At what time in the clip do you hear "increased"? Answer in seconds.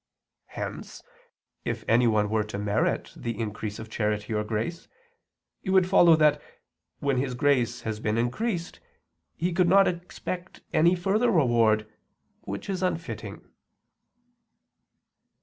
8.17-8.79